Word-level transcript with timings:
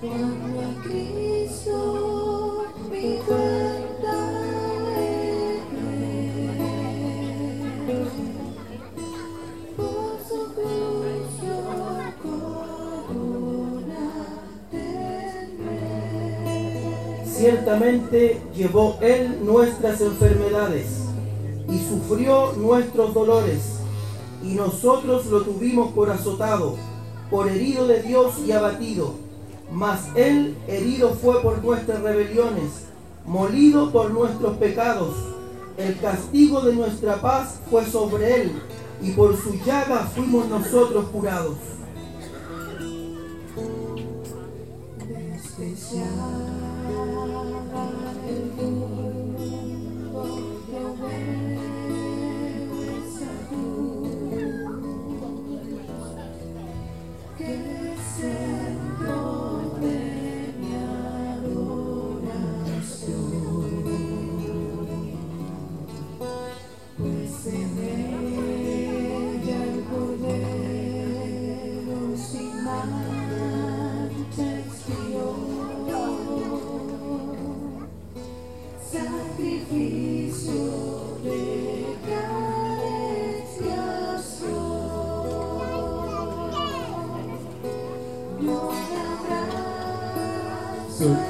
Cuando 0.00 0.60
a 0.60 0.82
Cristo 0.84 2.64
mi 2.88 3.16
cuenta 3.26 4.16
por 9.76 9.90
su. 10.24 10.38
Ciertamente 17.26 18.40
llevó 18.54 18.98
Él 19.00 19.44
nuestras 19.44 20.00
enfermedades 20.00 20.86
y 21.68 21.78
sufrió 21.78 22.52
nuestros 22.52 23.14
dolores, 23.14 23.80
y 24.44 24.54
nosotros 24.54 25.26
lo 25.26 25.42
tuvimos 25.42 25.92
por 25.92 26.10
azotado, 26.10 26.76
por 27.30 27.48
herido 27.48 27.88
de 27.88 28.02
Dios 28.02 28.34
y 28.46 28.52
abatido. 28.52 29.27
Mas 29.72 30.08
Él 30.14 30.56
herido 30.66 31.10
fue 31.10 31.42
por 31.42 31.62
nuestras 31.62 32.00
rebeliones, 32.00 32.86
molido 33.26 33.92
por 33.92 34.10
nuestros 34.10 34.56
pecados. 34.56 35.14
El 35.76 35.98
castigo 35.98 36.62
de 36.62 36.74
nuestra 36.74 37.20
paz 37.20 37.60
fue 37.70 37.84
sobre 37.84 38.42
Él, 38.42 38.52
y 39.02 39.12
por 39.12 39.36
su 39.36 39.54
llaga 39.64 40.08
fuimos 40.14 40.48
nosotros 40.48 41.06
curados. 41.10 41.56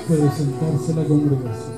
Puede 0.09 0.31
sentarse 0.31 0.95
la 0.95 1.05
congregación. 1.05 1.78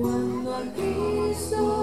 Cuando 0.00 0.54
a 0.54 0.62
Cristo 0.74 1.79